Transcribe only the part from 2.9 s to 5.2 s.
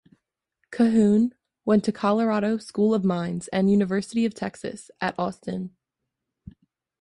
of Mines and University of Texas at